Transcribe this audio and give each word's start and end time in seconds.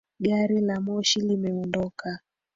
Gari 0.23 0.59
la 0.67 0.77
moshi 0.85 1.19
limeondoka. 1.27 2.09